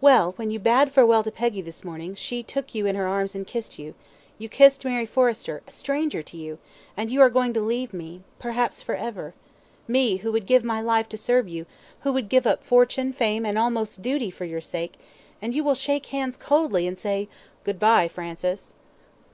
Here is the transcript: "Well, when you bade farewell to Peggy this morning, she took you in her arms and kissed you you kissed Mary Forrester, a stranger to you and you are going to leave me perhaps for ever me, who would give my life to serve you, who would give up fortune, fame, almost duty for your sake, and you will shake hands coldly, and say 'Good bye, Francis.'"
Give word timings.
"Well, 0.00 0.32
when 0.36 0.48
you 0.48 0.58
bade 0.58 0.90
farewell 0.90 1.22
to 1.22 1.30
Peggy 1.30 1.60
this 1.60 1.84
morning, 1.84 2.14
she 2.14 2.42
took 2.42 2.74
you 2.74 2.86
in 2.86 2.96
her 2.96 3.06
arms 3.06 3.34
and 3.34 3.46
kissed 3.46 3.78
you 3.78 3.92
you 4.38 4.48
kissed 4.48 4.86
Mary 4.86 5.04
Forrester, 5.04 5.60
a 5.68 5.70
stranger 5.70 6.22
to 6.22 6.36
you 6.38 6.56
and 6.96 7.12
you 7.12 7.20
are 7.20 7.28
going 7.28 7.52
to 7.52 7.60
leave 7.60 7.92
me 7.92 8.22
perhaps 8.38 8.80
for 8.82 8.94
ever 8.94 9.34
me, 9.86 10.16
who 10.16 10.32
would 10.32 10.46
give 10.46 10.64
my 10.64 10.80
life 10.80 11.10
to 11.10 11.18
serve 11.18 11.46
you, 11.46 11.66
who 12.00 12.12
would 12.14 12.30
give 12.30 12.46
up 12.46 12.64
fortune, 12.64 13.12
fame, 13.12 13.44
almost 13.58 14.00
duty 14.00 14.30
for 14.30 14.46
your 14.46 14.62
sake, 14.62 14.94
and 15.42 15.52
you 15.52 15.62
will 15.62 15.74
shake 15.74 16.06
hands 16.06 16.38
coldly, 16.38 16.86
and 16.86 16.98
say 16.98 17.28
'Good 17.62 17.78
bye, 17.78 18.08
Francis.'" 18.08 18.72